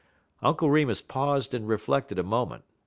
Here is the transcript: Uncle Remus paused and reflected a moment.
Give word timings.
Uncle 0.41 0.67
Remus 0.71 0.99
paused 0.99 1.53
and 1.53 1.67
reflected 1.67 2.17
a 2.17 2.23
moment. 2.23 2.63